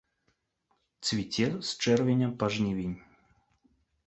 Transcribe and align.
Цвіце 1.07 1.47
з 1.57 1.69
чэрвеня 1.83 2.31
па 2.41 2.45
жнівень. 2.57 2.97